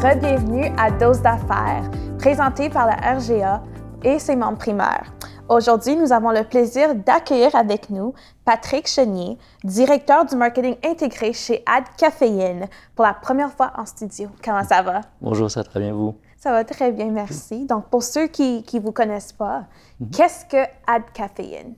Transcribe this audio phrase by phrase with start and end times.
[0.00, 3.62] re-bienvenue à Dose d'affaires, présenté par la RGA
[4.02, 5.12] et ses membres primaires.
[5.46, 8.14] Aujourd'hui, nous avons le plaisir d'accueillir avec nous
[8.46, 14.30] Patrick Chenier, directeur du marketing intégré chez Ad Caféine, pour la première fois en studio.
[14.42, 15.02] Comment ça va?
[15.20, 16.14] Bonjour, ça va très bien, vous?
[16.38, 17.66] Ça va très bien, merci.
[17.66, 19.64] Donc, pour ceux qui ne vous connaissent pas,
[20.00, 20.10] mhm.
[20.12, 21.74] qu'est-ce que Ad Caféine?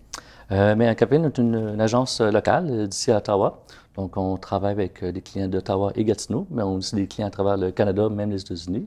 [0.52, 3.64] Euh, mais Ad Caféine est une, agence locale euh, d'ici à Ottawa.
[3.96, 7.06] Donc, on travaille avec euh, des clients d'Ottawa et Gatineau, mais on a aussi des
[7.06, 8.86] clients à travers le Canada, même les États-Unis.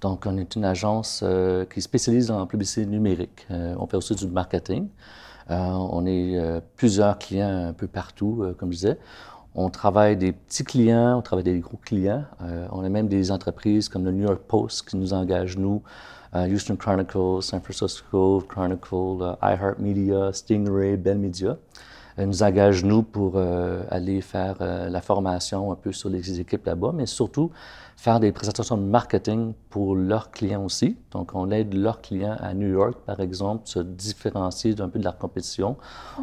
[0.00, 3.46] Donc, on est une agence euh, qui spécialise en publicité numérique.
[3.50, 4.88] Euh, on fait aussi du marketing.
[5.48, 8.98] on est plusieurs clients un peu partout, comme je disais.
[9.54, 12.24] On travaille des petits clients, on travaille des gros clients.
[12.70, 15.82] on a même des entreprises comme le New York Post qui nous engagent, nous,
[16.34, 21.58] Houston Chronicle, San Francisco Chronicle, iHeartMedia, Stingray, Bell Media.
[22.18, 26.40] Euh, nous engagent, nous, pour euh, aller faire euh, la formation un peu sur les
[26.40, 27.50] équipes là-bas, mais surtout
[27.96, 30.96] faire des présentations de marketing pour leurs clients aussi.
[31.12, 35.04] Donc, on aide leurs clients à New York, par exemple, se différencier un peu de
[35.04, 35.76] leur compétition.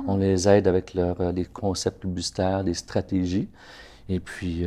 [0.07, 3.47] On les aide avec leurs les concepts publicitaires, des stratégies.
[4.09, 4.65] Et puis,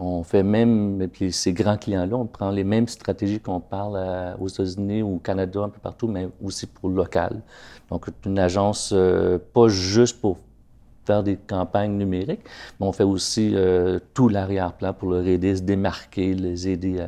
[0.00, 4.36] on fait même, et puis ces grands clients-là, on prend les mêmes stratégies qu'on parle
[4.40, 7.42] aux États-Unis ou au Canada, un peu partout, mais aussi pour le local.
[7.90, 8.92] Donc, une agence
[9.52, 10.38] pas juste pour
[11.08, 12.42] faire des campagnes numériques,
[12.78, 17.02] mais on fait aussi euh, tout l'arrière-plan pour leur aider à se démarquer, les aider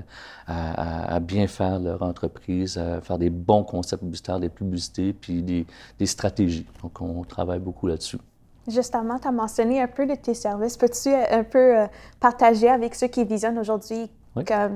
[0.46, 6.06] à, bien faire leur entreprise, à faire des bons concepts publicitaires, des publicités, puis des,
[6.06, 6.66] stratégies.
[6.82, 8.18] Donc, on travaille beaucoup là-dessus.
[8.66, 10.76] Justement, tu as mentionné un peu de tes services.
[10.76, 11.86] Peux-tu euh, un peu euh,
[12.20, 14.10] partager avec ceux qui visionnent aujourd'hui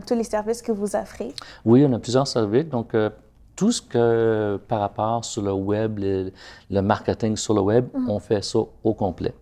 [0.07, 1.33] tous les services que vous offrez?
[1.65, 2.69] Oui, on a plusieurs services.
[2.69, 2.95] Donc,
[3.57, 8.11] tout ce que par rapport sur le web, le, marketing sur le web, mhm.
[8.11, 9.35] on fait ça au complet.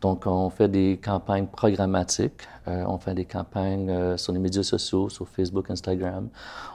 [0.00, 4.62] Donc, on fait des campagnes programmatiques, euh, on fait des campagnes euh, sur les médias
[4.62, 6.28] sociaux, sur Facebook, Instagram.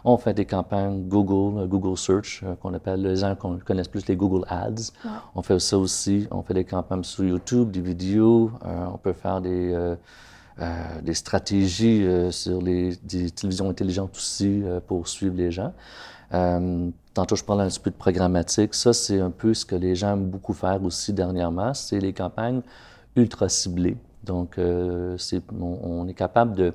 [0.04, 4.06] On fait des campagnes Google, euh, Google Search, qu'on appelle, les gens qu'on connaissent plus
[4.08, 4.92] les Google Ads.
[5.34, 6.28] On fait ça aussi.
[6.30, 8.52] On fait des campagnes sur YouTube, des vidéos.
[8.64, 9.96] on peut faire des,
[11.02, 15.74] des stratégies sur les des télévisions intelligentes aussi pour suivre les gens.
[16.34, 18.74] Euh, tantôt, je parlais un petit peu de programmatique.
[18.74, 22.14] Ça, c'est un peu ce que les gens aiment beaucoup faire aussi dernièrement, c'est les
[22.14, 22.62] campagnes
[23.16, 23.98] ultra ciblées.
[24.24, 25.18] Donc, euh,
[25.62, 26.74] on, est capable de,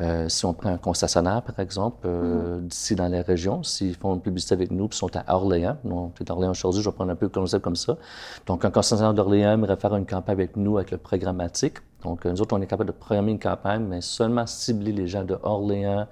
[0.00, 2.68] euh, si on prend un concessionnaire, par exemple, mm-hmm.
[2.68, 6.10] d'ici dans les régions, s'ils font une publicité avec nous, puis sont à Orléans, on
[6.18, 7.98] est à Orléans aujourd'hui, je vais prendre un peu le concept comme ça.
[8.46, 11.76] Donc, un concessionnaire d'Orléans aimerait faire une campagne avec nous avec le programmatique.
[12.02, 15.24] Donc, nous autres, on est capable de programmer une campagne, mais seulement cibler les gens
[15.24, 16.06] de Orléans,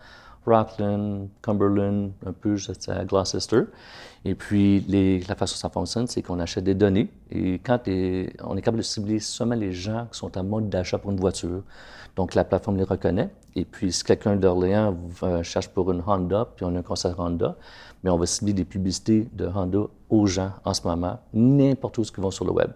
[0.49, 2.57] Rockland, Cumberland, un peu
[2.89, 3.63] à Gloucester.
[4.25, 4.81] Et puis,
[5.29, 7.09] la façon dont ça fonctionne, c'est qu'on achète des données.
[7.31, 10.99] Et quand on est capable de cibler seulement les gens qui sont en mode d'achat
[10.99, 11.63] pour une voiture,
[12.17, 13.31] donc la plateforme les reconnaît.
[13.55, 14.97] Et puis, si quelqu'un d'Orléans
[15.43, 17.57] cherche pour une Honda, puis on a un concert Honda,
[18.03, 19.81] mais on va cibler des publicités de Honda
[20.11, 22.71] aux gens en ce moment, n'importe où ce qu'ils vont sur le web.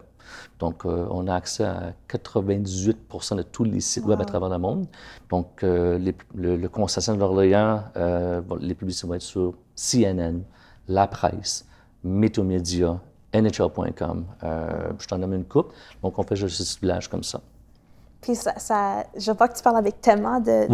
[0.59, 4.59] Donc, euh, on a accès à 98% de tous les sites web à travers le
[4.59, 4.87] monde.
[5.29, 5.99] Donc, euh,
[6.35, 10.41] le, le concession d'Orléans, euh, les publicités vont être sur CNN,
[10.89, 11.67] La Presse,
[12.05, 12.99] Météo-Média,
[13.35, 14.27] NHL.com.
[14.43, 15.73] je t'en donne une coupe.
[16.03, 17.41] Donc, on fait juste ce ciblage comme ça.
[18.23, 20.67] Puis ça, je vois que tu parles avec tellement de,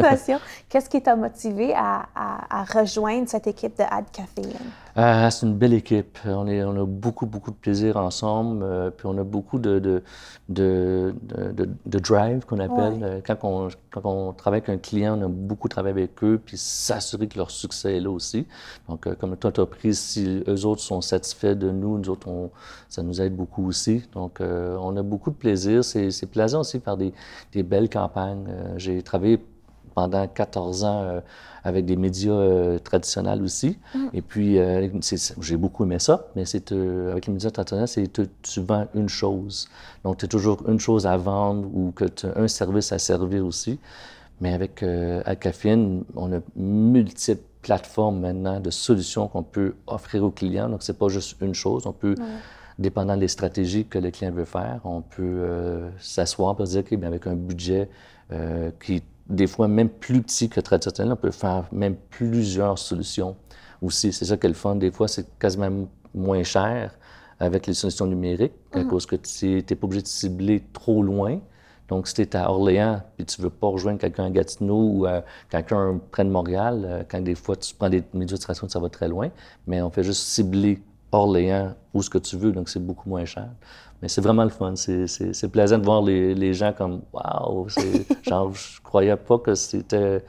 [0.00, 0.38] passion.
[0.68, 4.70] Qu'est-ce qui t'a motivé à, à, rejoindre cette équipe de Ad Caféine?
[4.98, 6.18] Euh, c'est une belle équipe.
[6.24, 8.64] On, est, on, a beaucoup, beaucoup de plaisir ensemble.
[8.64, 10.02] Euh, puis on a beaucoup de, de,
[10.48, 11.14] de,
[11.86, 13.04] de drive qu'on appelle.
[13.04, 16.40] Euh, quand, on, quand, on, travaille avec un client, on a beaucoup travaillé avec eux,
[16.44, 18.48] puis s'assurer que leur succès est là aussi.
[18.88, 22.50] Donc, comme notre entreprise, si eux autres sont satisfaits de nous, nous autres, on,
[22.88, 24.02] ça nous aide beaucoup aussi.
[24.14, 25.84] Donc, on a beaucoup de plaisir.
[25.84, 27.12] C'est plaisant aussi de faire des,
[27.52, 28.48] des belles campagnes.
[28.76, 29.38] J'ai travaillé
[29.98, 31.20] pendant 14 ans euh,
[31.64, 33.78] avec des médias euh, traditionnels aussi.
[33.96, 34.06] Mm.
[34.14, 34.88] Et puis, euh,
[35.40, 39.68] j'ai beaucoup aimé ça, mais c'est avec les médias traditionnels, c'est tu, vends une chose.
[40.04, 43.00] Donc, tu as toujours une chose à vendre ou que tu as un service à
[43.00, 43.80] servir aussi.
[44.40, 44.84] Mais avec
[45.24, 50.68] Alcafine, on a multiples plateformes maintenant de solutions qu'on peut offrir aux clients.
[50.68, 51.88] Donc, c'est pas juste une chose.
[51.88, 52.14] On peut,
[52.78, 57.08] dépendant des stratégies que le client veut faire, on peut s'asseoir et dire, OK, bien,
[57.08, 57.88] avec un budget
[58.80, 61.12] qui des fois même plus petit que traditionnel.
[61.12, 63.36] On peut faire même plusieurs solutions
[63.82, 64.12] aussi.
[64.12, 64.76] C'est ça qui est le fun.
[64.76, 66.96] Des fois, c'est quasiment moins cher
[67.40, 68.88] avec les solutions numériques à mhm.
[68.88, 71.38] cause que tu n'es pas obligé de cibler trop loin.
[71.88, 74.82] Donc, si tu es à Orléans et tu ne veux pas rejoindre quelqu'un à Gatineau
[74.82, 78.68] ou euh, quelqu'un près de Montréal, euh, quand des fois tu prends des médias de
[78.68, 79.30] ça va très loin,
[79.66, 80.82] mais on fait juste cibler
[81.12, 83.48] Orléans, où ce que tu veux, donc c'est beaucoup moins cher.
[84.00, 84.74] Mais c'est vraiment le fun.
[84.76, 87.68] C'est plaisant de voir les, les gens comme Waouh!
[88.22, 90.24] genre, je croyais pas que c'était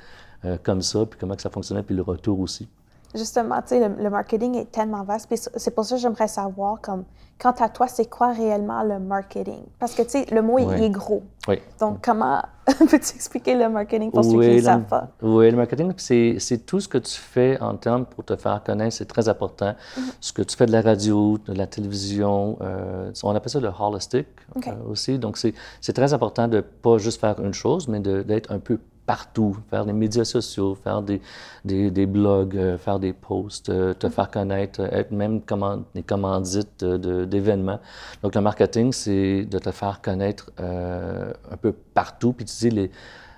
[0.45, 2.67] euh, comme ça, puis comment que ça fonctionnait, puis le retour aussi.
[3.15, 5.27] Justement, tu sais, le, marketing est tellement vaste.
[5.27, 7.05] Puis c'est pour ça que j'aimerais savoir, comme,
[7.41, 9.63] quant à toi, c'est quoi réellement le marketing?
[9.79, 11.23] Parce que, tu sais, le mot, il est gros.
[11.47, 11.59] Oui.
[11.79, 15.07] Donc, comment peux-tu expliquer le marketing pour ceux qui ne savent pas?
[15.23, 18.95] Oui, le marketing, c'est tout ce que tu fais en termes pour te faire connaître,
[18.95, 19.71] c'est très important.
[19.71, 20.01] Mm-hmm.
[20.19, 23.71] Ce que tu fais de la radio, de la télévision, euh, on appelle ça le
[23.79, 24.27] holistic
[24.67, 25.17] euh, aussi.
[25.17, 28.79] Donc, c'est très important de pas juste faire une chose, mais d'être un peu
[29.09, 31.19] partout, faire des médias sociaux, faire des,
[31.65, 35.83] des, des blogs, euh, faire des posts, euh, te faire connaître, euh, être même command,
[35.95, 37.79] des commandites d'événements.
[38.21, 42.91] Donc, le marketing, c'est de te faire connaître un peu partout, puis utiliser les,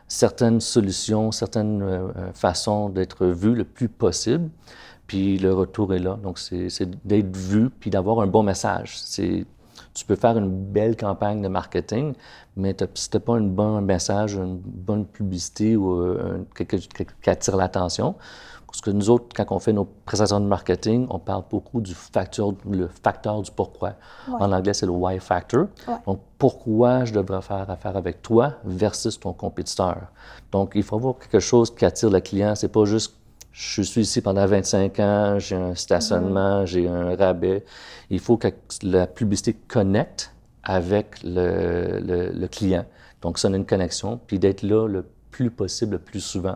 [0.09, 4.49] certaines solutions, certaines façons d'être vu le plus possible.
[5.07, 6.19] Puis le retour est là.
[6.21, 8.97] Donc, c'est d'être vu, puis d'avoir un bon message.
[8.97, 9.45] C'est
[9.93, 12.13] tu peux faire une belle campagne de marketing,
[12.55, 16.87] mais si tu n'as pas un bon message, une bonne publicité ou euh, quelque chose
[17.21, 18.15] qui attire l'attention,
[18.71, 21.93] parce que nous autres, quand on fait nos présentations de marketing, on parle beaucoup du
[21.93, 23.95] facteur, le facteur du pourquoi.
[24.39, 25.65] En anglais, c'est le why factor.
[26.05, 29.97] Donc, pourquoi je devrais faire affaire avec toi versus ton compétiteur.
[30.53, 32.55] Donc, il faut avoir quelque chose qui attire le client.
[32.55, 33.13] C'est pas juste
[33.51, 36.65] je suis ici pendant 25 ans, j'ai un stationnement, mm-hmm.
[36.65, 37.65] j'ai un rabais.
[38.09, 38.47] Il faut que
[38.83, 40.33] la publicité connecte
[40.63, 41.99] avec le,
[42.33, 42.85] le, client.
[43.21, 46.55] Donc, ça, a une connexion, puis d'être là le plus possible, le plus souvent.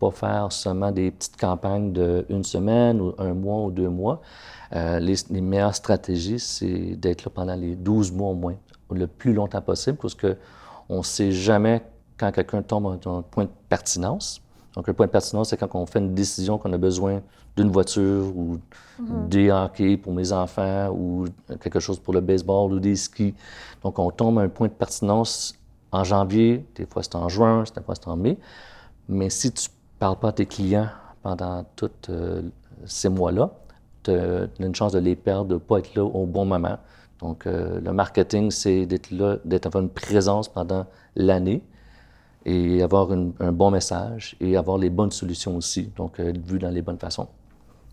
[0.00, 4.20] Pas faire seulement des petites campagnes de une semaine ou un mois ou deux mois.
[4.74, 8.56] Euh, les, les, meilleures stratégies, c'est d'être là pendant les 12 mois au moins,
[8.90, 11.82] le plus longtemps possible, parce qu'on ne sait jamais
[12.16, 14.43] quand quelqu'un tombe dans un point de pertinence.
[14.74, 17.22] Donc, le point de pertinence, c'est quand on fait une décision qu'on a besoin
[17.56, 18.58] d'une voiture ou
[18.98, 19.28] mhm.
[19.28, 21.26] des hockey pour mes enfants ou
[21.60, 23.34] quelque chose pour le baseball ou des skis.
[23.82, 25.54] Donc, on tombe à un point de pertinence
[25.92, 28.36] en janvier, des fois c'est en juin, des fois c'est en mai.
[29.08, 30.88] Mais si tu ne parles pas à tes clients
[31.22, 32.42] pendant tous euh,
[32.84, 33.50] ces mois-là,
[34.02, 36.78] tu as une chance de les perdre, de ne pas être là au bon moment.
[37.20, 40.84] Donc, euh, le marketing, c'est d'être là, d'être avoir une présence pendant
[41.14, 41.62] l'année
[42.44, 46.70] et avoir un bon message et avoir les bonnes solutions aussi, donc être vu dans
[46.70, 47.28] les bonnes façons.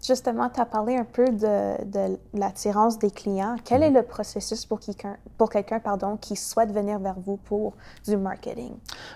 [0.03, 3.55] Justement, tu as parlé un peu de, de l'attirance des clients.
[3.63, 7.73] Quel est le processus pour quelqu'un, pour quelqu'un pardon, qui souhaite venir vers vous pour
[8.07, 8.71] du marketing?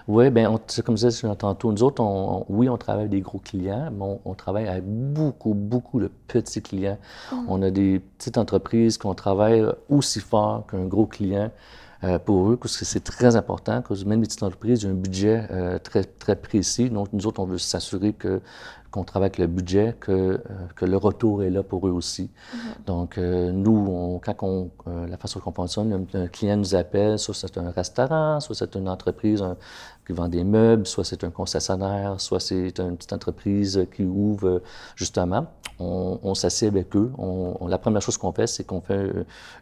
[0.07, 0.55] Oui, bien,
[0.85, 2.03] comme je disais tantôt, nous autres,
[2.49, 6.61] oui, on travaille avec des gros clients, mais on, travaille avec beaucoup, beaucoup de petits
[6.61, 6.99] clients.
[7.31, 7.45] Mhm.
[7.47, 11.49] On a des petites entreprises qu'on travaille aussi fort qu'un gros client.
[12.05, 14.89] Euh, pour eux, parce que c'est très important, parce que même les petites entreprises, a
[14.89, 16.89] un budget euh, très, très précis.
[16.89, 18.41] Donc, nous autres, on veut s'assurer que
[18.91, 20.39] qu'on travaille avec le budget, que, euh,
[20.77, 22.29] que, le retour est là pour eux aussi.
[22.29, 22.85] Mm-hmm.
[22.85, 27.57] Donc, nous, on, quand on, la façon qu'on fonctionne, un, client nous appelle, soit c'est
[27.57, 29.43] un restaurant, soit c'est une entreprise
[30.07, 34.61] qui vend des meubles, soit c'est un concessionnaire, soit c'est une petite entreprise qui ouvre
[34.95, 35.47] justement
[35.79, 37.11] on, on s'assied avec eux.
[37.17, 39.11] On, la première chose qu'on fait, c'est qu'on fait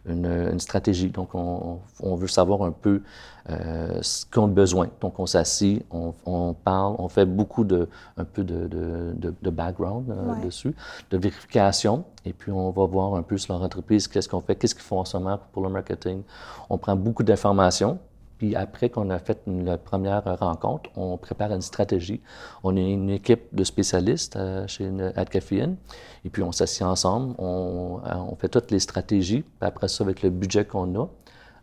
[0.06, 1.08] une, une, stratégie.
[1.10, 3.02] Donc, on, on, veut savoir un peu
[3.50, 4.88] euh, ce qu'on a besoin.
[5.00, 10.10] Donc, on s'assied, on, parle, on fait beaucoup de, un peu de, de, de background
[10.10, 10.74] euh, dessus,
[11.10, 12.04] de vérification.
[12.24, 14.84] Et puis, on va voir un peu sur leur entreprise, qu'est-ce qu'on fait, qu'est-ce qu'ils
[14.84, 16.22] font en ce moment pour le marketing.
[16.70, 17.98] On prend beaucoup d'informations
[18.38, 22.20] puis après qu'on a fait la première rencontre, on prépare une stratégie.
[22.62, 25.76] On est une équipe de spécialistes euh, chez Adcaféine.
[26.24, 29.42] Et puis on s'assied ensemble, on, on, fait toutes les stratégies.
[29.42, 31.08] Puis après ça, avec le budget qu'on a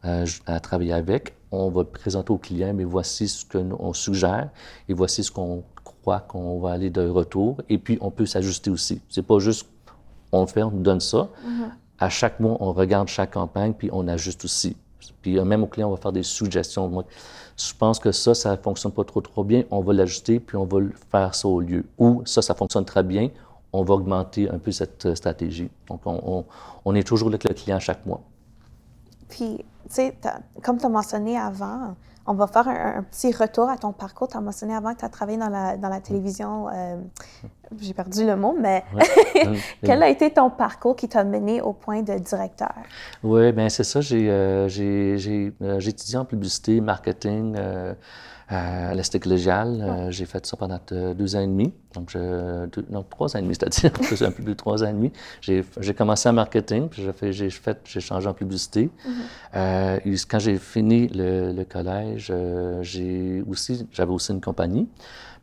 [0.05, 4.49] euh, à travailler avec, on va présenter au client, mais voici ce qu'on suggère
[4.87, 7.57] et voici ce qu'on croit qu'on va aller de retour.
[7.69, 9.01] Et puis on peut s'ajuster aussi.
[9.09, 9.67] C'est pas juste
[10.31, 11.29] on le fait, on nous donne ça.
[11.45, 11.69] Mm-hmm.
[11.99, 14.75] À chaque mois, on regarde chaque campagne, puis on ajuste aussi.
[15.21, 17.05] Puis euh, même au client, on va faire des suggestions.
[17.57, 19.63] Je pense que ça, ça ne fonctionne pas trop, trop bien.
[19.71, 20.79] On va l'ajuster, puis on va
[21.11, 21.85] faire ça au lieu.
[21.97, 23.29] Ou ça, ça fonctionne très bien.
[23.73, 25.69] On va augmenter un peu cette euh, stratégie.
[25.87, 26.45] Donc, on,
[26.83, 28.21] on, est toujours avec le client chaque mois.
[29.31, 30.15] Puis, tu sais,
[30.61, 31.95] comme tu as mentionné avant,
[32.27, 34.27] on va faire un, petit retour à ton parcours.
[34.27, 36.69] Tu as mentionné avant que tu as travaillé dans la, dans la télévision.
[36.69, 36.97] Euh,
[37.79, 38.83] j'ai perdu le mot, mais
[39.83, 42.73] quel a été ton parcours qui t'a mené au point de directeur?
[43.23, 44.01] Oui, bien c'est ça.
[44.01, 44.67] J'ai euh,
[45.61, 47.55] euh étudié en publicité, marketing.
[47.57, 47.93] Euh,
[48.51, 49.81] à l'Est collégial.
[49.81, 51.73] Euh, j'ai fait ça pendant deux ans et demi.
[51.93, 53.91] Donc, je, non, trois ans et demi, c'est-à-dire,
[54.27, 55.11] un peu plus de trois ans et demi.
[55.41, 58.89] J'ai commencé en marketing, puis j'ai fait, j'ai changé en publicité.
[58.89, 59.11] Mm-hmm.
[59.55, 64.89] euh, quand j'ai fini le, collège, euh, j'ai aussi, j'avais aussi une compagnie,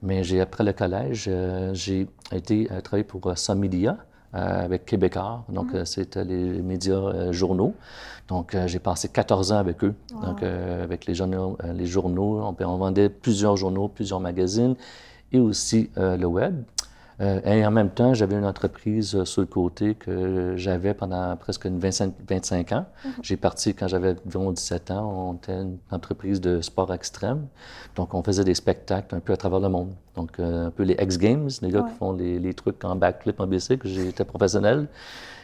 [0.02, 3.96] mais j'ai après le collège, euh, j'ai été travailler pour Sun Media
[4.32, 5.44] avec Québécois.
[5.48, 5.84] Donc, mm-hmm.
[5.84, 7.74] c'était les médias journaux.
[8.28, 9.94] Donc, j'ai passé 14 ans avec eux.
[10.22, 14.76] Donc, avec les journaux, les journaux on, on, vendait plusieurs journaux, plusieurs magazines
[15.32, 16.62] et aussi le web.
[17.20, 21.36] Euh, et en même temps, j'avais une entreprise euh, sur le côté que j'avais pendant
[21.36, 22.86] presque 25, 25 ans.
[23.04, 23.12] Mhm.
[23.22, 25.30] J'ai parti quand j'avais environ 17 ans.
[25.30, 27.46] On était une entreprise de sport extrême.
[27.96, 29.92] Donc, on faisait des spectacles un peu à travers le monde.
[30.14, 32.94] Donc, euh, un peu les X Games, les gars qui font les, les, trucs en
[32.94, 33.88] backflip, en bicycle.
[33.88, 34.86] J'étais professionnel.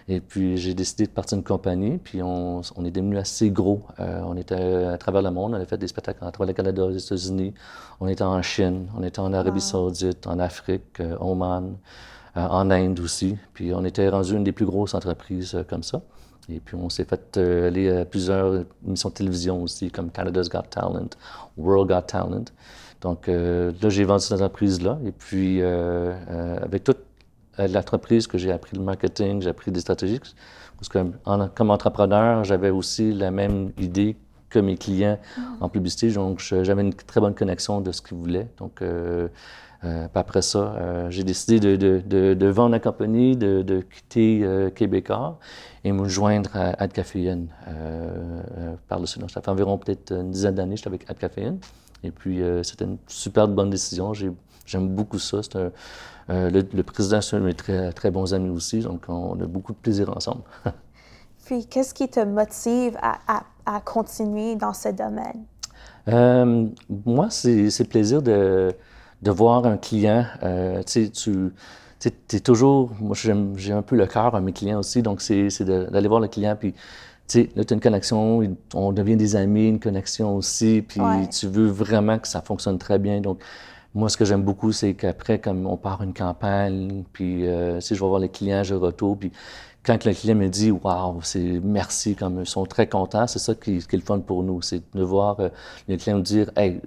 [0.06, 3.82] Et puis, j'ai décidé de partir d'une compagnie, puis on, on est devenu assez gros.
[4.00, 6.52] Euh, on était à travers le monde, on a fait des spectacles à travers le
[6.52, 7.54] Canada, les États-Unis,
[8.00, 11.78] on était en Chine, on était en Arabie Saoudite, en Afrique, euh, Oman,
[12.37, 13.38] euh, en Inde aussi.
[13.54, 16.02] Puis, on était rendu une des plus grosses entreprises comme ça.
[16.50, 20.64] Et puis, on s'est fait aller à plusieurs émissions de télévision aussi, comme Canada's Got
[20.68, 21.08] Talent,
[21.56, 22.44] World Got Talent.
[23.00, 24.99] Donc, là, j'ai vendu cette entreprise-là.
[25.06, 26.99] Et puis, avec toute
[27.58, 30.20] l'entreprise que j'ai appris le marketing, j'ai appris des stratégies.
[30.78, 30.99] Parce que
[31.54, 34.16] comme entrepreneur, j'avais aussi la même idée
[34.54, 35.18] que mes clients
[35.61, 36.11] en publicité.
[36.12, 38.49] Donc, j'avais une très bonne connexion de ce qu'ils voulaient.
[38.58, 39.28] Donc, euh,
[39.82, 45.38] euh, après ça, euh, j'ai décidé de, de, de, vendre la compagnie, de, quitter Québécois
[45.82, 47.49] et me joindre à Ad Caféine
[48.88, 49.28] par le suite.
[49.30, 51.58] Ça fait environ peut-être une dizaine d'années que j'étais avec Ad Caféine.
[52.02, 54.12] Et puis, c'était une super bonne décision.
[54.14, 55.42] J'aime beaucoup ça.
[55.42, 55.73] C'est un,
[56.31, 59.47] euh, le, président, c'est un de mes très, très bons amis aussi, donc on a
[59.47, 60.43] beaucoup de plaisir ensemble.
[61.45, 65.45] Puis, qu'est-ce qui te motive à, à, continuer dans ce domaine?
[66.09, 66.66] Euh,
[67.04, 68.75] moi, c'est le plaisir de,
[69.21, 70.25] de, voir un client.
[70.43, 72.93] Euh, tu sais, tu es toujours.
[72.99, 73.14] Moi,
[73.57, 76.57] j'ai un peu le cœur à mes clients aussi, donc c'est d'aller voir le client.
[76.59, 76.78] Puis, tu
[77.26, 81.00] sais, là, tu as une connexion, on devient des amis, une connexion aussi, puis
[81.31, 83.21] tu veux vraiment que ça fonctionne très bien.
[83.21, 83.40] Donc,
[83.94, 87.94] moi, ce que j'aime beaucoup, c'est qu'après, comme on part une campagne, puis euh, si
[87.94, 89.32] je vais voir les clients, je retourne, puis
[89.84, 93.54] quand le client me dit Waouh, c'est merci, comme ils sont très contents, c'est ça
[93.54, 95.48] qui, est le fun pour nous, c'est de voir euh,
[95.88, 96.80] le client me dire Hey,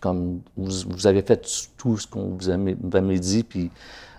[0.00, 1.44] comme vous, avez fait
[1.76, 3.70] tout ce qu'on vous avez dit, puis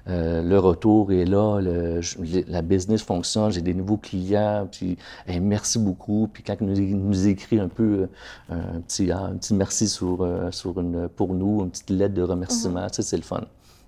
[0.07, 1.99] euh, le retour est là, le,
[2.47, 4.97] la business fonctionne, j'ai des nouveaux clients, puis
[5.41, 6.29] merci beaucoup.
[6.31, 8.07] Puis quand il nous, nous écrit un peu
[8.51, 11.89] euh, un, petit, ah, un petit merci sur, euh, sur une, pour nous, une petite
[11.89, 13.01] lettre de remerciement, mm-hmm.
[13.01, 13.45] c'est le fun.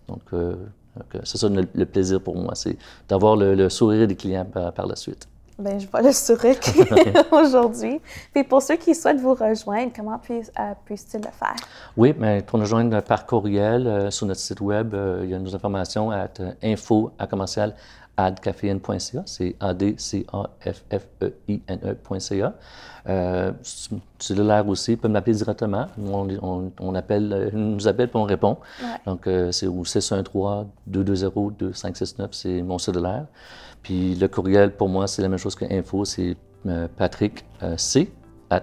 [0.08, 0.22] Donc,
[1.24, 2.78] c'est ça le, plaisir pour moi, c'est
[3.10, 5.28] d'avoir le, sourire des clients par la suite.
[5.60, 6.56] Bien, je vois le sourire
[7.32, 8.00] aujourd'hui.
[8.32, 10.44] Puis pour ceux qui souhaitent vous rejoindre, comment euh, ils
[11.16, 11.56] le faire?
[11.96, 15.34] Oui, mais pour nous rejoindre par courriel euh, sur notre site web, euh, il y
[15.34, 16.28] a nos informations à
[16.62, 17.74] info à commercial
[18.18, 22.54] adcaféine.ca, c'est A-D-C-A-F-F-E-I-N-E.ca.
[23.10, 23.54] Euh,
[24.20, 25.86] cellulaire aussi, ils peuvent m'appeler directement.
[26.04, 28.58] On, on, appelle, nous appelle puis on répond.
[29.06, 33.28] Donc, c'est au 613-220-2569, c'est mon cellulaire.
[33.84, 37.78] Puis le courriel, pour moi, c'est la même chose que info, c'est euh, patrick euh,
[37.78, 38.12] c
[38.50, 38.62] at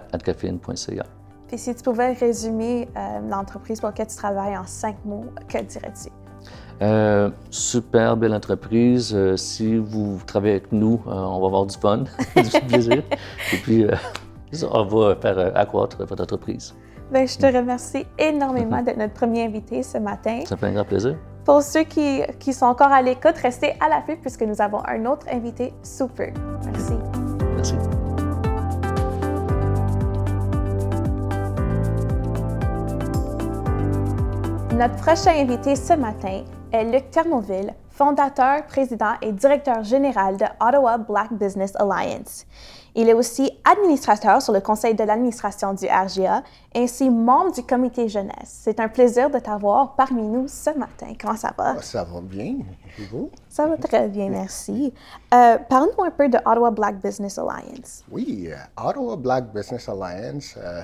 [1.47, 5.61] Puis si tu pouvais résumer euh, l'entreprise pour laquelle tu travailles en cinq mots, que
[5.61, 6.09] dirais-tu?
[7.49, 9.15] super belle entreprise.
[9.37, 12.03] si vous travaillez avec nous, on va avoir du fun,
[12.35, 13.01] du plaisir.
[13.53, 13.85] Et puis,
[14.69, 16.75] on va faire accroître votre entreprise.
[17.11, 20.41] Bien, je te remercie énormément d'être notre premier invité ce matin.
[20.45, 21.15] Ça fait un grand plaisir.
[21.45, 25.05] Pour ceux qui, qui sont encore à l'écoute, restez à l'affût puisque nous avons un
[25.05, 26.33] autre invité super.
[26.65, 26.93] Merci.
[27.55, 27.75] Merci.
[34.73, 40.97] Notre prochain invité ce matin est Luc Thermoville, fondateur, président et directeur général de Ottawa
[40.97, 42.47] Black Business Alliance.
[42.97, 48.07] Il est aussi administrateur sur le conseil de l'administration du RGA ainsi membre du comité
[48.07, 48.45] jeunesse.
[48.45, 51.07] C'est un plaisir de t'avoir parmi nous ce matin.
[51.19, 51.75] Comment ça va?
[51.77, 52.55] Ah, ça va bien.
[52.97, 53.29] Et vous?
[53.49, 54.93] Ça va très bien, merci.
[55.33, 58.05] Euh, Parle-nous un peu de Ottawa Black Business Alliance.
[58.09, 60.81] Oui, euh, Ottawa Black Business Alliance, euh,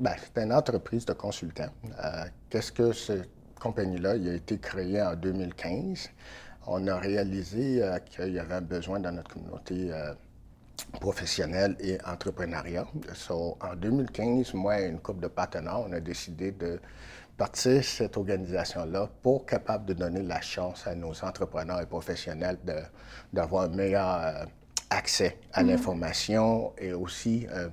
[0.00, 1.70] ben, c'est une, entreprise de consultants.
[2.04, 4.10] Euh, qu'est-ce que cette compagnie-là?
[4.10, 6.10] A été créé en 2015.
[6.66, 9.92] On a réalisé qu'il y avait un besoin dans notre communauté
[11.00, 12.86] professionnel et entrepreneuriat.
[13.30, 16.80] en 2015, moi et une couple de partenaires, on a décidé de
[17.36, 22.58] partir cette organisation-là pour capable de donner la chance à nos entrepreneurs et professionnels
[23.32, 24.44] d'avoir un meilleur euh,
[24.90, 25.66] accès à mm-hmm.
[25.66, 27.68] l'information et aussi une euh,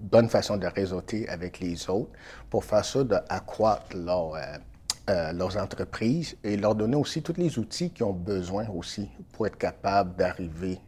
[0.00, 2.10] bonne façon de réseauter avec les autres
[2.50, 7.90] pour faire ça, d'accroître leur, euh, leurs entreprises et leur donner aussi tous les outils
[7.90, 10.80] qu'ils ont besoin aussi pour être capables d'arriver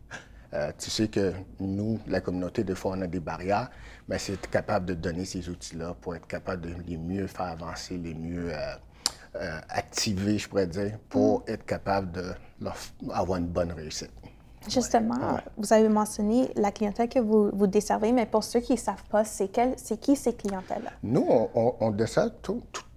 [0.57, 3.69] euh, tu sais que nous, la communauté, des fois, on a des barrières,
[4.09, 7.47] mais c'est être capable de donner ces outils-là pour être capable de les mieux faire
[7.47, 14.11] avancer, les mieux euh, activés, je pourrais dire, pour être capable d'avoir une bonne réussite.
[14.69, 18.79] Justement, vous avez mentionné la clientèle que vous, vous desservez, mais pour ceux qui ne
[18.79, 19.49] savent pas, c'est
[20.01, 20.91] qui ces clientèles-là?
[21.03, 22.31] Nous, on, on, dessert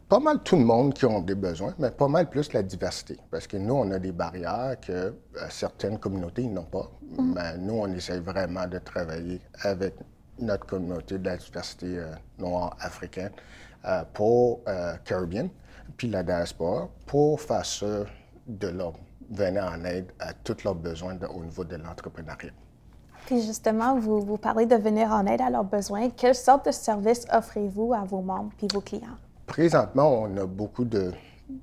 [0.10, 3.18] pas mal tout le monde qui ont des besoins, mais pas mal plus la diversité.
[3.30, 5.14] Parce que nous, on a des barrières que euh,
[5.50, 6.90] certaines communautés n'ont pas.
[7.14, 7.34] Mm-hmm.
[7.36, 9.94] Mais nous, on essaie vraiment de travailler avec
[10.40, 13.32] notre communauté de la diversité euh, noire africaine
[13.86, 14.62] euh, pour
[15.06, 15.50] Caribbean,
[15.96, 18.06] puis la diaspora, pour faire ça
[18.48, 18.96] de l'homme
[19.30, 22.52] venir en aide à tous leurs besoins au niveau de l'entrepreneuriat.
[23.28, 26.10] Puis justement, vous, vous parlez de venir en aide à leurs besoins.
[26.10, 29.18] Quelle sorte de services offrez-vous à vos membres et vos clients?
[29.50, 31.12] Présentement, on a beaucoup de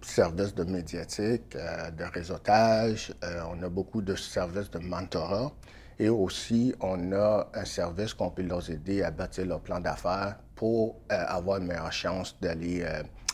[0.02, 5.52] services de médiatique, euh, de réseautage, euh, on a beaucoup de services de mentorat
[6.00, 10.36] et aussi on a un service qu'on peut leur aider à bâtir leur plan d'affaires
[10.56, 12.84] pour euh, avoir une meilleure chance d'aller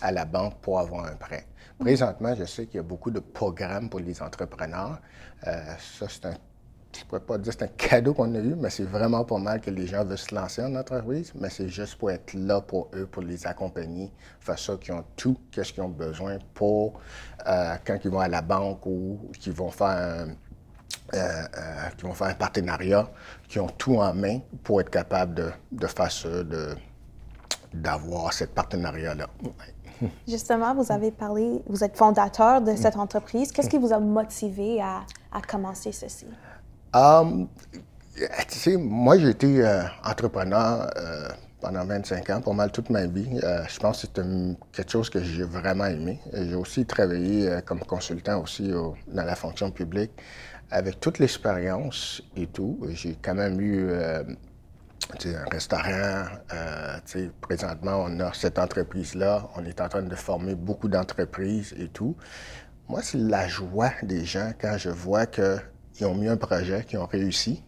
[0.02, 1.46] à la banque pour avoir un prêt.
[1.78, 5.00] Présentement, je sais qu'il y a beaucoup de programmes pour les entrepreneurs.
[5.44, 6.36] Ça, c'est un
[6.94, 9.24] je ne pourrais pas dire que c'est un cadeau qu'on a eu, mais c'est vraiment
[9.24, 12.34] pas mal que les gens veulent se lancer en entreprise, mais c'est juste pour être
[12.34, 16.38] là pour eux, pour les accompagner, faire ça qu'ils ont tout, qu'est-ce qu'ils ont besoin
[16.54, 17.00] pour
[17.46, 20.28] euh, quand ils vont à la banque ou qu'ils vont faire un,
[21.14, 21.42] euh,
[22.02, 23.08] vont faire un partenariat,
[23.48, 26.28] qui ont tout en main pour être capable de, de faire ça,
[27.72, 29.26] d'avoir ce partenariat-là.
[30.26, 33.52] Justement, vous avez parlé, vous êtes fondateur de cette entreprise.
[33.52, 35.04] Qu'est-ce qui vous a motivé à,
[35.46, 36.26] commencer ceci?
[36.94, 37.48] Um,
[38.48, 41.28] tu sais, moi, j'ai été euh, entrepreneur euh,
[41.60, 43.40] pendant 25 ans, pas mal toute ma vie.
[43.42, 46.20] Euh, je pense que c'est quelque chose que j'ai vraiment aimé.
[46.32, 50.12] J'ai aussi travaillé comme consultant aussi dans la fonction publique.
[50.70, 53.90] Avec toute l'expérience et tout, j'ai quand même eu
[55.26, 56.98] un restaurant, euh,
[57.40, 59.48] présentement, on a cette entreprise-là.
[59.56, 62.16] On est en train de former beaucoup d'entreprises et tout.
[62.88, 65.26] Moi, c'est la joie des gens quand je vois
[65.92, 67.62] qu'ils ont mis un projet, qu'ils ont réussi.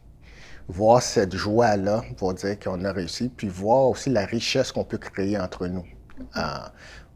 [0.68, 4.98] Voir cette joie-là pour dire qu'on a réussi, puis voir aussi la richesse qu'on peut
[4.98, 5.84] créer entre nous.
[6.36, 6.40] Euh,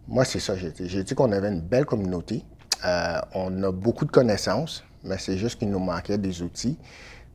[0.06, 0.88] moi, c'est ça, j'ai dit.
[0.88, 2.44] J'ai dit qu'on avait une belle communauté.
[2.84, 6.78] Euh, on a beaucoup de connaissances, mais c'est juste qu'il nous manquait des outils.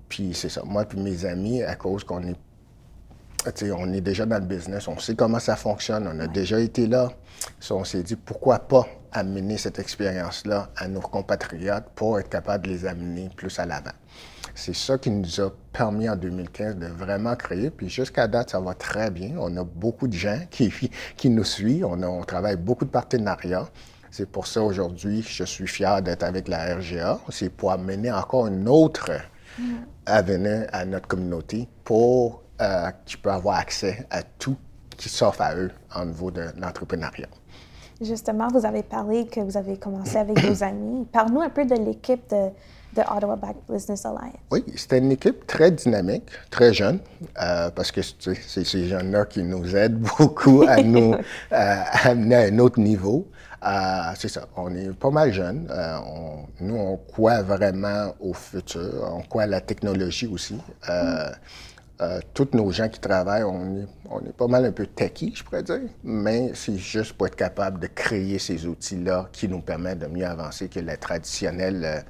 [0.08, 0.62] Puis c'est ça.
[0.64, 2.36] Moi puis mes amis, à cause qu'on est
[3.76, 6.88] on est déjà dans le business, on sait comment ça fonctionne, on a déjà été
[6.88, 7.10] là.
[7.72, 8.88] on s'est dit pourquoi pas?
[9.13, 13.91] Amener cette expérience-là à nos compatriotes pour être capable de les amener plus à l'avant.
[14.56, 17.69] C'est ça qui nous a permis en 2015 de vraiment créer.
[17.69, 19.36] Puis jusqu'à date, ça va très bien.
[19.39, 20.71] On a beaucoup de gens qui,
[21.17, 21.86] qui nous suivent.
[21.86, 23.67] On, on travaille beaucoup de partenariats.
[24.12, 27.19] C'est pour ça aujourd'hui, je suis fier d'être avec la RGA.
[27.30, 29.10] C'est pour amener encore une autre
[29.58, 29.63] mm.
[30.06, 34.58] avenue à notre communauté pour euh, qui peut avoir accès à tout
[34.97, 37.28] qui s'offre à eux au niveau de l'entrepreneuriat.
[38.01, 41.06] Justement, vous avez parlé que vous avez commencé avec vos amis.
[41.12, 42.49] Parle-nous un peu de l'équipe de,
[42.95, 44.34] de, Ottawa Back Business Alliance.
[44.51, 46.99] Oui, c'était une équipe très dynamique, très jeune,
[47.41, 51.15] euh, parce que c'est ces jeunes-là qui nous aident beaucoup à nous
[51.51, 53.27] amener à un autre niveau.
[53.65, 53.69] Euh,
[54.17, 55.69] c'est ça, on est pas mal jeunes.
[56.60, 60.58] nous, on croit vraiment au futur, on croit à la technologie aussi.
[62.01, 63.77] Euh, tous nos gens qui travaillent, on
[64.25, 67.79] est, pas mal un peu techy, je pourrais dire, mais c'est juste pour être capable
[67.79, 72.03] de créer ces outils-là qui nous permettent de mieux avancer que le traditionnel.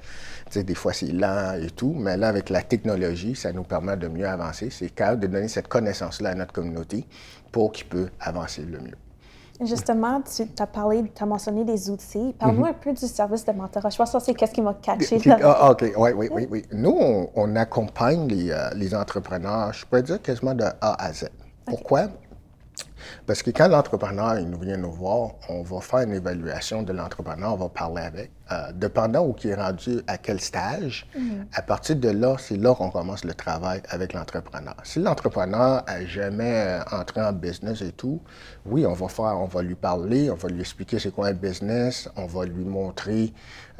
[0.56, 3.96] Euh, des fois, c'est lent et tout, mais là, avec la technologie, ça nous permet
[3.96, 4.70] de mieux avancer.
[4.70, 7.06] C'est capable de donner cette connaissance-là à notre communauté
[7.52, 8.96] pour qu'il puisse avancer le mieux.
[9.60, 12.34] Justement, tu as parlé, tu as mentionné des outils.
[12.38, 12.70] Parle-nous mhm.
[12.70, 13.90] un peu du service de mentorat.
[13.90, 15.20] Je pense que c'est qu'est-ce qui m'a catché.
[15.42, 16.64] Ah, OK, oui, oui, oui, oui.
[16.72, 21.28] Nous, on, accompagne les, euh, les, entrepreneurs, je pourrais dire quasiment de A à Z.
[21.66, 22.08] Pourquoi?
[23.26, 26.92] Parce que quand l'entrepreneur il nous vient nous voir, on va faire une évaluation de
[26.92, 28.30] l'entrepreneur, on va parler avec.
[28.52, 31.46] Euh, dépendant où il est rendu, à quel stage, mhm.
[31.54, 34.76] à partir de là, c'est là qu'on commence le travail avec l'entrepreneur.
[34.82, 38.20] Si l'entrepreneur n'a jamais euh, entré en business et tout,
[38.66, 41.32] oui, on va faire, on va lui parler, on va lui expliquer c'est quoi un
[41.32, 43.32] business, on va lui montrer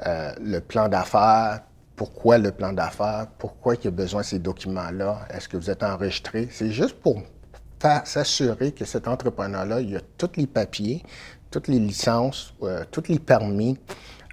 [0.06, 1.60] euh, le plan d'affaires,
[1.96, 5.82] pourquoi le plan d'affaires, pourquoi il a besoin de ces documents-là, est-ce que vous êtes
[5.82, 6.48] enregistré?
[6.50, 7.22] C'est juste pour
[8.04, 11.02] s'assurer que cet entrepreneur-là, il a tous les papiers,
[11.50, 13.78] toutes les licences, euh, tous les permis,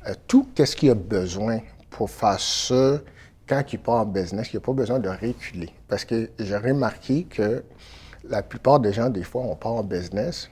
[0.08, 1.60] euh, tout ce qu'il a besoin
[1.90, 3.00] pour faire ça
[3.48, 5.70] quand il part en business, il n'a pas besoin de reculer.
[5.90, 7.64] Parce que j'ai remarqué que
[8.24, 10.50] la plupart des gens, des fois, on part en business,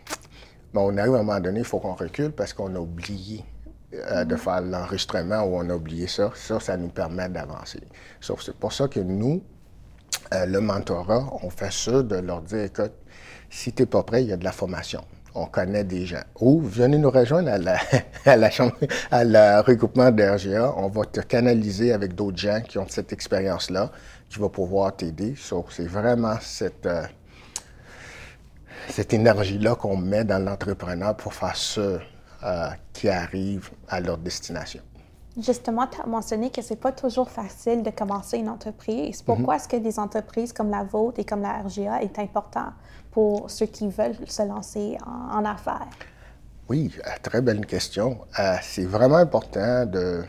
[0.73, 3.45] mais on arrive à un moment donné, il faut qu'on recule parce qu'on a oublié
[3.93, 6.31] euh, de faire l'enregistrement ou on a oublié ça.
[6.35, 7.79] Ça, ça nous permet d'avancer.
[8.19, 9.41] Sauf c'est pour ça que nous,
[10.33, 12.93] euh, le mentorat, on fait ça de leur dire, écoute,
[13.49, 15.03] si tu n'es pas prêt, il y a de la formation.
[15.35, 16.23] on connaît des gens.
[16.39, 17.77] Ou venez nous rejoindre à la,
[18.25, 18.73] à la chambre,
[19.11, 20.73] à le regroupement de RGA.
[20.77, 23.91] On va te canaliser avec d'autres gens qui ont cette expérience-là,
[24.29, 25.35] qui vont pouvoir t'aider.
[25.69, 27.03] c'est vraiment cette, euh,
[28.89, 31.99] cette énergie-là qu'on met dans l'entrepreneur pour faire ceux
[32.43, 34.81] euh, qui arrivent à leur destination.
[35.41, 39.21] Justement, tu as mentionné que c'est pas toujours facile de commencer une entreprise.
[39.21, 42.73] Pourquoi est-ce que des entreprises comme la vôtre et comme la RGA est important
[43.11, 45.87] pour ceux qui veulent se lancer en, affaires?
[46.67, 48.19] Oui, euh, très belle question.
[48.37, 50.23] Euh, c'est vraiment important de,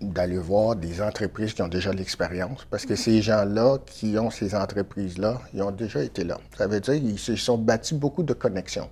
[0.00, 4.54] d'aller voir des entreprises qui ont déjà l'expérience, parce que ces gens-là qui ont ces
[4.54, 6.38] entreprises-là, ils ont déjà été là.
[6.56, 8.90] Ça veut dire qu'ils se sont bâtis beaucoup de connexions.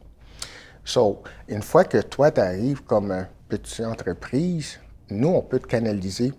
[0.84, 4.80] So, une fois que toi, tu arrives comme une petite entreprise,
[5.12, 6.32] nous, on peut te canaliser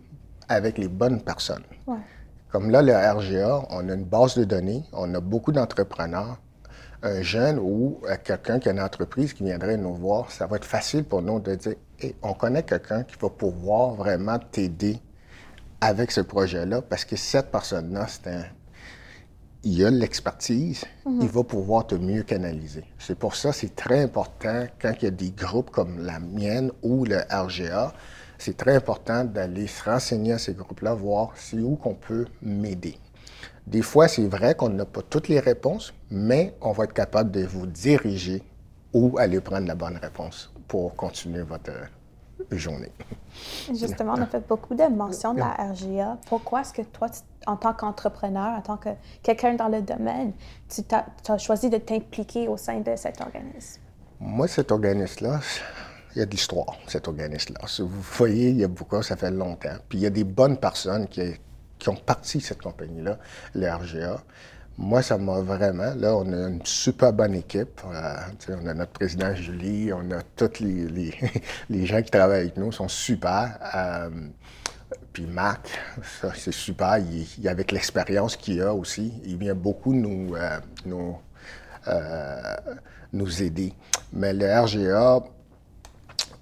[0.50, 1.64] avec les bonnes personnes.
[2.52, 6.40] Comme là, le RGA, on a une base de données, on a beaucoup d'entrepreneurs.
[7.02, 10.56] Un jeune ou euh, quelqu'un qui a une entreprise qui viendrait nous voir, ça va
[10.56, 11.76] être facile pour nous de dire
[12.22, 15.00] on connaît quelqu'un qui va pouvoir vraiment t'aider
[15.82, 18.44] avec ce projet-là parce que cette personne-là, c'est un,
[19.64, 21.20] il a l'expertise, mhm.
[21.22, 22.86] il va pouvoir te mieux canaliser.
[23.00, 26.72] C'est pour ça c'est très important quand il y a des groupes comme la mienne
[26.82, 27.94] ou le RGA,
[28.44, 32.98] c'est très important d'aller se renseigner à ces groupes-là, voir c'est où qu'on peut m'aider.
[33.66, 37.32] Des fois, c'est vrai qu'on n'a pas toutes les réponses, mais on va être capable
[37.32, 38.44] de vous diriger
[38.92, 41.72] où aller prendre la bonne réponse pour continuer votre
[42.52, 42.92] journée.
[43.70, 46.18] Justement, on a fait beaucoup de mentions de la RGA.
[46.28, 47.08] Pourquoi est-ce que toi,
[47.48, 48.90] en tant qu'entrepreneur, en tant que
[49.22, 50.34] quelqu'un dans le domaine,
[50.68, 53.80] tu as, choisi de t'impliquer au sein de cet organisme?
[54.20, 55.40] Moi, cet organisme-là,
[56.16, 57.68] il y a de l'histoire, cet organisme-là.
[57.80, 59.76] Vous voyez, il y a beaucoup, ça fait longtemps.
[59.90, 61.22] Puis il y a des bonnes personnes qui,
[61.80, 63.20] qui ont parti cette compagnie-là,
[63.56, 64.24] l'RGA.
[64.78, 65.94] Moi, ça m'a vraiment.
[65.96, 67.82] Là, on a une super bonne équipe.
[67.86, 68.16] Euh,
[68.50, 71.14] on a notre président Julie, on a tous les,
[71.70, 73.60] les, gens qui travaillent avec nous, sont super.
[73.76, 74.10] Euh,
[75.12, 75.70] puis Marc,
[76.36, 76.98] c'est super.
[76.98, 81.18] Il, avec l'expérience qu'il a aussi, il vient beaucoup nous, euh, nous,
[83.12, 83.74] nous aider.
[84.12, 85.24] Mais le RGA,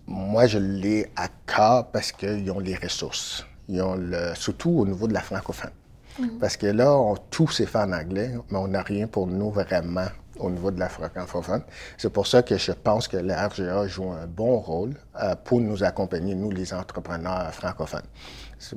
[0.08, 3.46] moi, je l'ai à cœur parce qu'ils ont les ressources.
[3.68, 5.72] Ils ont le, surtout au niveau de la francophone.
[6.20, 6.40] Mhm.
[6.40, 9.52] Parce que là, on, tout s'est fait en anglais, mais on n'a rien pour nous
[9.52, 10.08] vraiment
[10.40, 11.62] au niveau de la francophone.
[11.98, 15.62] C'est pour ça que je pense que la RGA joue un bon rôle euh, pour
[15.62, 18.08] nous accompagner, nous, les entrepreneurs francophones.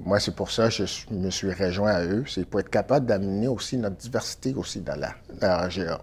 [0.05, 2.25] Moi, c'est pour ça que je me suis rejoint à eux.
[2.27, 5.15] C'est pour être capable d'amener aussi notre diversité aussi dans la,
[5.67, 6.01] RGA.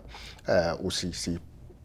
[0.50, 1.40] Euh, aussi, c'est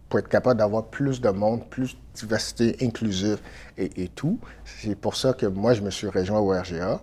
[0.09, 3.39] pour être capable d'avoir plus de monde, plus de diversité inclusive
[3.77, 4.39] et, tout.
[4.65, 7.01] C'est pour ça que moi, je me suis rejoint au RGA.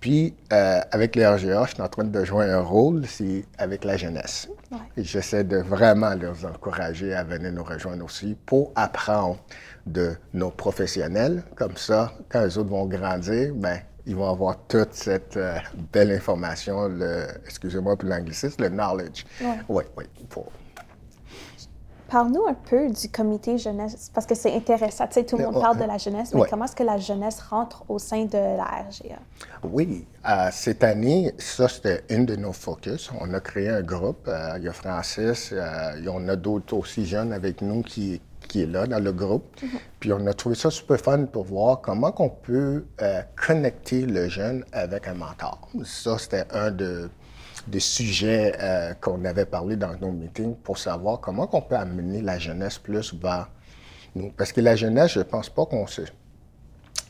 [0.00, 3.84] Puis, euh, avec les RGA, je suis en train de jouer un rôle, c'est avec
[3.84, 4.48] la jeunesse.
[4.96, 9.38] Et j'essaie de vraiment les encourager à venir nous rejoindre aussi pour apprendre
[9.86, 11.44] de nos professionnels.
[11.54, 15.58] Comme ça, quand les autres vont grandir, ben ils vont avoir toute cette euh,
[15.92, 19.24] belle information, le, excusez-moi pour l'anglicisme, le knowledge.
[19.68, 20.46] Oui, oui, pour,
[22.08, 25.06] Parle-nous un peu du comité jeunesse, parce que c'est intéressant.
[25.08, 27.40] Tu sais, tout le monde parle de la jeunesse, mais comment est-ce que la jeunesse
[27.40, 29.18] rentre au sein de la RGA?
[29.64, 33.10] Oui, euh, cette année, ça, c'était une de nos focus.
[33.20, 34.28] On a créé un groupe.
[34.28, 37.82] Euh, il y a Francis, euh, il y en a d'autres aussi jeunes avec nous
[37.82, 39.44] qui, qui est là dans le groupe.
[39.60, 39.78] Mm-hmm.
[39.98, 42.84] Puis on a trouvé ça super fun pour voir comment on peut
[43.34, 45.68] connecter le jeune avec un mentor.
[45.84, 47.10] Ça, c'était un de
[47.66, 52.22] des sujets euh, qu'on avait parlé dans nos meetings pour savoir comment on peut amener
[52.22, 53.48] la jeunesse plus vers
[54.14, 54.30] nous.
[54.36, 56.04] Parce que la jeunesse, je ne pense pas qu'on sait.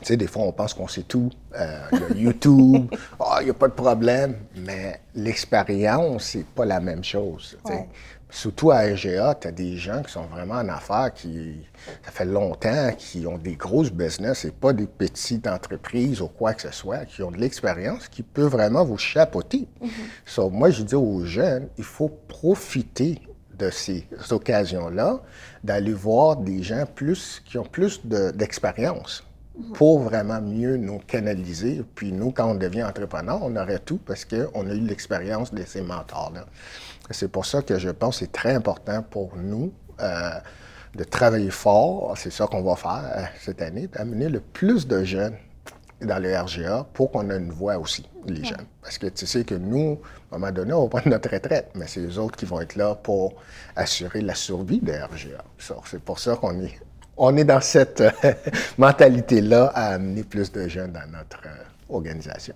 [0.01, 1.31] Tu sais, des fois, on pense qu'on sait tout.
[1.59, 1.81] Euh,
[2.15, 4.37] YouTube, ah, il n'y a pas de problème.
[4.57, 7.57] Mais l'expérience, c'est pas la même chose.
[8.29, 11.61] Surtout à RGA, tu as des gens qui sont vraiment en affaires, qui,
[12.05, 16.53] ça fait longtemps, qui ont des grosses business et pas des petites entreprises ou quoi
[16.53, 19.69] que ce soit, qui ont de l'expérience, qui peuvent vraiment vous chapeauter.
[19.81, 19.89] Mm
[20.51, 23.21] moi, je dis aux jeunes, il faut profiter
[23.59, 25.21] de ces occasions-là,
[25.65, 29.25] d'aller voir des gens plus, qui ont plus d'expérience
[29.75, 31.83] pour vraiment mieux nous canaliser.
[31.95, 35.63] Puis nous, quand on devient entrepreneur, on aurait tout parce qu'on a eu l'expérience de
[35.65, 36.47] ces mentors-là.
[37.11, 40.31] C'est pour ça que je pense que c'est très important pour nous euh,
[40.95, 42.15] de travailler fort.
[42.17, 45.37] C'est ça qu'on va faire euh, cette année, d'amener le plus de jeunes
[46.03, 48.67] dans le RGA pour qu'on ait une voix aussi, les jeunes.
[48.83, 49.99] Parce que tu sais que nous,
[50.31, 52.61] à un moment donné, on va prendre notre retraite, mais c'est les autres qui vont
[52.61, 53.35] être là pour
[53.77, 55.43] assurer la survie de RGA.
[55.85, 56.79] C'est pour ça qu'on est,
[57.17, 58.11] on est dans cette euh,
[58.79, 61.43] mentalité-là à amener plus de jeunes dans notre
[61.89, 62.55] organisation.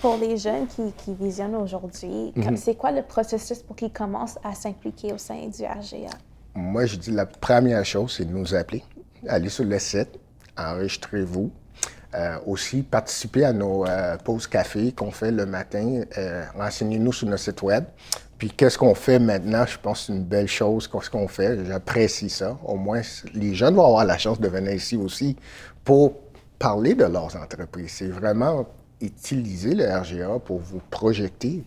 [0.00, 2.56] Pour les jeunes qui, visionnent aujourd'hui, mhm.
[2.56, 6.10] c'est quoi le processus pour qu'ils commencent à s'impliquer au sein du RGA?
[6.58, 8.82] moi, je dis la première chose, c'est de nous appeler.
[9.28, 10.18] Allez sur le site,
[10.56, 11.50] enregistrez-vous.
[12.14, 16.02] Euh, aussi, participez à nos euh, pauses café qu'on fait le matin.
[16.16, 17.84] Euh, renseignez-nous sur notre site web.
[18.38, 19.66] Puis qu'est-ce qu'on fait maintenant?
[19.66, 20.86] Je pense que c'est une belle chose.
[20.86, 21.64] Qu'est-ce qu'on fait?
[21.66, 22.56] J'apprécie ça.
[22.64, 23.02] Au moins,
[23.34, 25.36] les jeunes vont avoir la chance de venir ici aussi
[25.84, 26.14] pour
[26.58, 27.94] parler de leurs entreprises.
[27.98, 28.66] C'est vraiment
[29.00, 31.64] utiliser le RGA pour vous projeter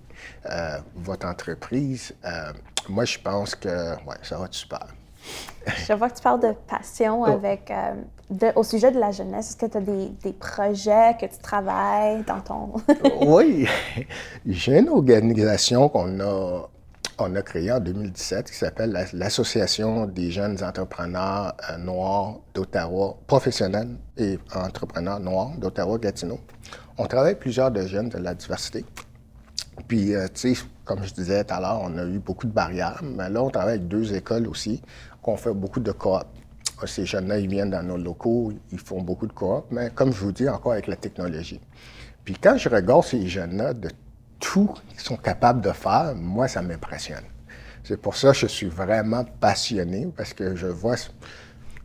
[0.96, 2.14] votre entreprise.
[2.88, 4.88] moi, je pense que ouais, ça va être super.
[5.88, 7.26] Je vois que tu parles de passion oh.
[7.26, 9.50] avec, euh, au sujet de la jeunesse.
[9.52, 12.74] Est-ce que tu as des, des, projets que tu travailles dans ton...
[13.28, 13.68] oui,
[14.46, 16.70] j'ai une organisation qu'on a,
[17.20, 23.98] on a créée en 2017 qui s'appelle l'Association des jeunes entrepreneurs euh, noirs d'Ottawa, professionnels
[24.18, 26.40] et entrepreneurs noirs d'Ottawa-Gatineau.
[26.98, 28.86] On travaille avec plusieurs de jeunes de la diversité.
[29.88, 32.52] Puis, euh, tu sais, comme je disais tout à l'heure, on a eu beaucoup de
[32.52, 34.82] barrières, mais là, on travaille avec deux écoles aussi
[35.22, 36.26] qu'on fait beaucoup de coop.
[36.86, 40.20] Ces jeunes-là, ils viennent dans nos locaux, ils font beaucoup de coop, mais comme je
[40.20, 41.62] vous dis, encore avec la technologie.
[42.26, 43.90] Puis quand je regarde ces jeunes-là, de
[44.40, 47.24] tout qu'ils sont capables de faire, moi, ça m'impressionne.
[47.84, 50.96] C'est pour ça que je suis vraiment passionné, parce que je vois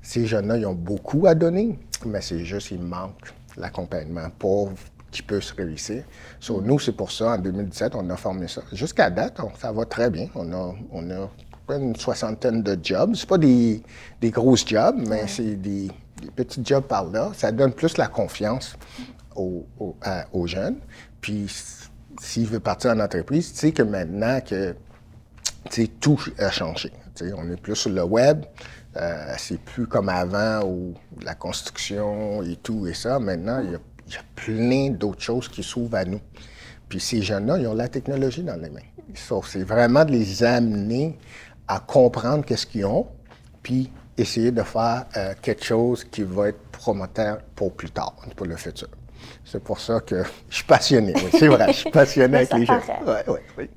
[0.00, 4.76] ces jeunes-là, ils ont beaucoup à donner, mais c'est juste qu'il manque l'accompagnement pauvre
[5.10, 6.04] qui peut se réussir.
[6.40, 8.62] So, nous, c'est pour ça, en 2017, on a formé ça.
[8.72, 10.28] Jusqu'à date, ça va très bien.
[10.34, 11.30] On a
[11.74, 13.14] une soixantaine de jobs.
[13.14, 13.82] C'est pas des,
[14.20, 15.90] des grosses jobs, mais c'est des,
[16.34, 17.30] petits jobs par là.
[17.34, 18.76] Ça donne plus la confiance
[19.34, 20.78] aux, aux, jeunes.
[21.20, 21.46] Puis,
[22.20, 24.74] s'il veut partir en entreprise, tu sais que maintenant que
[26.00, 26.92] tout a changé.
[27.36, 28.44] on est plus sur le web.
[28.96, 33.18] Euh, c'est plus comme avant où la construction et tout et ça.
[33.18, 36.20] Maintenant, il y a, il y a plein d'autres choses qui s'ouvrent à nous.
[36.88, 38.80] Puis ces jeunes-là, ils ont la technologie dans les mains.
[39.14, 41.18] C'est vraiment de les amener
[41.68, 43.06] à comprendre qu'est-ce qu'ils ont,
[43.62, 48.46] puis essayer de faire euh, quelque chose qui va être promoteur pour plus tard, pour
[48.46, 48.88] le futur.
[49.44, 51.12] C'est pour ça que je suis passionné.
[51.16, 52.80] Oui, c'est vrai, je suis passionné avec les gens.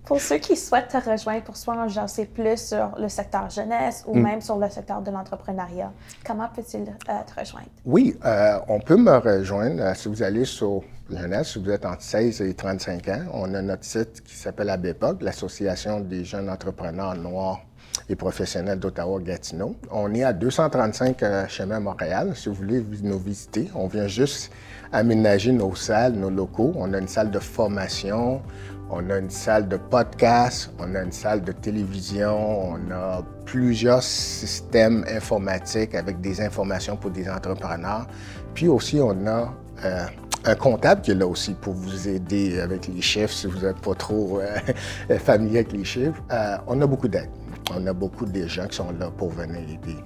[0.05, 4.03] Pour ceux qui souhaitent te rejoindre, pour soit en sais plus sur le secteur jeunesse
[4.07, 4.21] ou mm.
[4.21, 5.91] même sur le secteur de l'entrepreneuriat,
[6.25, 7.69] comment peut-il euh, te rejoindre?
[7.85, 12.01] Oui, euh, on peut me rejoindre si vous allez sur jeunesse, si vous êtes entre
[12.01, 13.21] 16 et 35 ans.
[13.33, 17.61] On a notre site qui s'appelle ABEPOC, l'Association des jeunes entrepreneurs noirs
[18.07, 19.75] et professionnels d'Ottawa-Gatineau.
[19.91, 22.33] On est à 235 euh, chemin Montréal.
[22.35, 24.51] Si vous voulez nous visiter, on vient juste
[24.91, 26.73] aménager nos salles, nos locaux.
[26.75, 28.41] On a une salle de formation,
[28.89, 34.03] on a une salle de podcast, on a une salle de télévision, on a plusieurs
[34.03, 38.07] systèmes informatiques avec des informations pour des entrepreneurs.
[38.53, 39.53] Puis aussi, on a
[39.85, 40.05] euh,
[40.45, 43.79] un comptable qui est là aussi pour vous aider avec les chiffres si vous n'êtes
[43.81, 46.21] pas trop euh, familier avec les chiffres.
[46.67, 47.29] on a beaucoup d'aide
[47.75, 49.97] on a beaucoup de gens qui sont là pour venir aider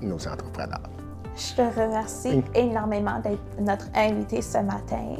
[0.00, 0.90] nos entrepreneurs.
[1.34, 5.16] Je te remercie énormément d'être notre invité ce matin.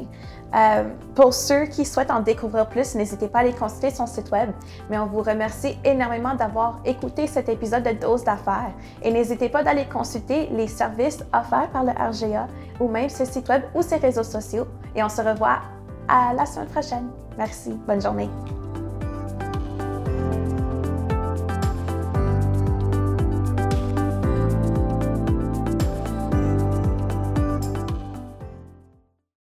[0.53, 0.83] Euh,
[1.15, 4.51] pour ceux qui souhaitent en découvrir plus, n'hésitez pas à aller consulter son site web.
[4.91, 8.73] Mais on vous remercie énormément d'avoir écouté cet épisode de Dose d'affaires.
[9.01, 12.47] Et n'hésitez pas d'aller consulter les services offerts par le RGA
[12.79, 14.67] ou même ce site web ou ses réseaux sociaux.
[14.95, 15.61] Et on se revoit
[16.07, 17.07] à la semaine prochaine.
[17.37, 17.71] Merci.
[17.87, 18.29] Bonne journée.